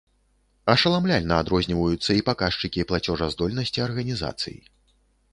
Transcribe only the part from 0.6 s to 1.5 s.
Ашаламляльна